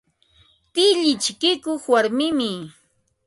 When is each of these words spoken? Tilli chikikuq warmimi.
Tilli 0.73 1.13
chikikuq 1.23 1.83
warmimi. 1.91 2.51